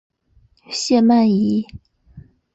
[0.71, 1.63] 谢曼怡。